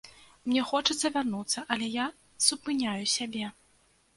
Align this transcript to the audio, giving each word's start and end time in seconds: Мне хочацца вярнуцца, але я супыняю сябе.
Мне 0.45 0.61
хочацца 0.69 1.11
вярнуцца, 1.17 1.65
але 1.75 1.91
я 1.97 2.07
супыняю 2.47 3.03
сябе. 3.17 3.45